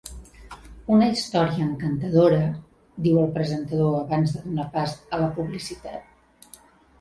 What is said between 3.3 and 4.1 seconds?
presentador